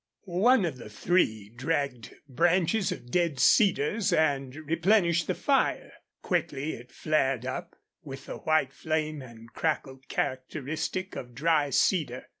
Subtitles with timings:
[0.25, 5.93] One of the three dragged branches of dead cedars and replenished the fire.
[6.23, 12.25] Quickly it flared up, with the white flame and crackle characteristic of dry cedar.